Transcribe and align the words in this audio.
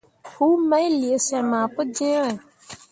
Huu 0.29 0.55
main 0.69 0.89
lee 0.99 1.19
syem 1.25 1.49
ah 1.59 1.67
pǝjẽe. 1.75 2.27